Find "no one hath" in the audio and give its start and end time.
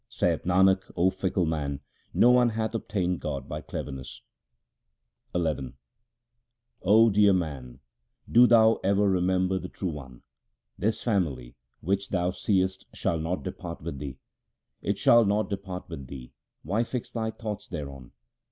2.11-2.73